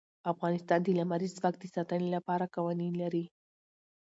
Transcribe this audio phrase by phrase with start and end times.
[0.31, 3.25] افغانستان د لمریز ځواک د ساتنې لپاره قوانین لري.